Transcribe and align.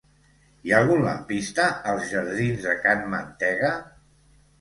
Hi 0.67 0.71
ha 0.71 0.77
algun 0.77 1.03
lampista 1.07 1.65
als 1.91 2.07
jardins 2.13 2.65
de 2.69 2.73
Can 2.87 3.05
Mantega? 3.13 3.71